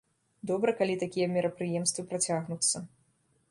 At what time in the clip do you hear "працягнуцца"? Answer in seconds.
2.13-2.77